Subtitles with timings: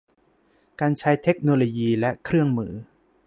[0.79, 2.73] การใช้เทคโนโลยีและเครื่องมือ